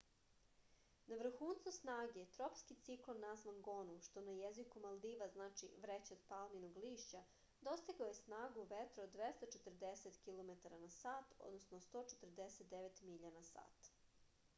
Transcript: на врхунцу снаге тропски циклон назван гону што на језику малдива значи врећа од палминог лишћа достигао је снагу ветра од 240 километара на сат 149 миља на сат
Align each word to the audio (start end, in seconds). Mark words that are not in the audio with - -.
на 1.09 1.15
врхунцу 1.21 1.71
снаге 1.79 2.21
тропски 2.35 2.75
циклон 2.85 3.19
назван 3.25 3.59
гону 3.67 3.97
што 4.07 4.23
на 4.27 4.33
језику 4.47 4.81
малдива 4.87 5.27
значи 5.35 5.69
врећа 5.85 6.11
од 6.17 6.23
палминог 6.33 6.79
лишћа 6.87 7.21
достигао 7.71 8.09
је 8.13 8.17
снагу 8.23 8.65
ветра 8.75 9.05
од 9.07 9.15
240 9.21 10.19
километара 10.27 10.81
на 10.89 10.95
сат 10.99 11.39
149 11.71 13.09
миља 13.11 13.35
на 13.41 13.45
сат 13.55 13.91